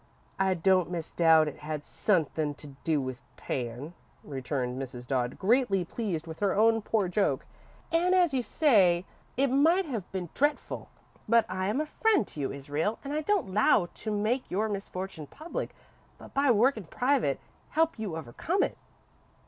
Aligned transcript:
"I 0.39 0.55
don't 0.55 0.89
misdoubt 0.89 1.47
it 1.47 1.57
had 1.59 1.85
sunthin' 1.85 2.55
to 2.55 2.69
do 2.83 2.99
with 2.99 3.21
payin'," 3.37 3.93
returned 4.23 4.81
Mrs. 4.81 5.05
Dodd, 5.05 5.37
greatly 5.37 5.85
pleased 5.85 6.25
with 6.25 6.39
her 6.39 6.55
own 6.55 6.81
poor 6.81 7.07
joke, 7.07 7.45
"an', 7.91 8.15
as 8.15 8.33
you 8.33 8.41
say, 8.41 9.05
it 9.37 9.45
might 9.49 9.85
have 9.85 10.11
been 10.11 10.29
dretful. 10.33 10.89
But 11.29 11.45
I 11.47 11.67
am 11.67 11.79
a 11.79 11.85
friend 11.85 12.27
to 12.29 12.39
you, 12.39 12.51
Israel, 12.51 12.97
an' 13.03 13.11
I 13.11 13.21
don't 13.21 13.53
'low 13.53 13.89
to 13.93 14.09
make 14.11 14.49
your 14.49 14.67
misfortune 14.69 15.27
public, 15.27 15.75
but, 16.17 16.33
by 16.33 16.49
workin' 16.49 16.85
private, 16.85 17.39
help 17.69 17.99
you 17.99 18.17
overcome 18.17 18.63
it." 18.63 18.79